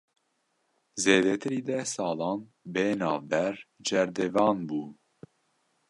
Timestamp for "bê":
2.73-2.87